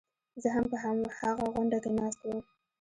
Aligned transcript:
زه 0.41 0.49
هم 0.55 0.65
په 0.71 0.77
هغه 1.21 1.45
غونډه 1.53 1.77
کې 1.83 1.89
ناست 1.97 2.19
وم. 2.23 2.39